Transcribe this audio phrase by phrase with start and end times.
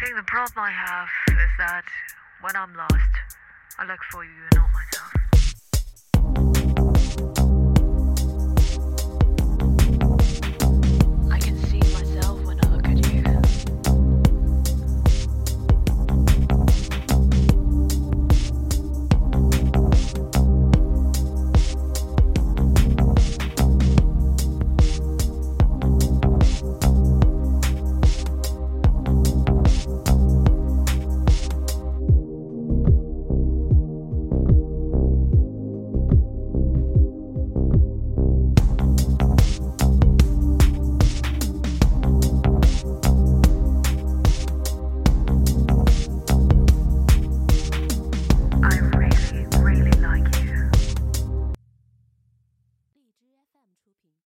[0.00, 1.84] think the problem I have is that
[2.40, 3.14] when I'm lost,
[3.78, 5.09] I look for you, and not myself.
[53.30, 54.10] fm 出品。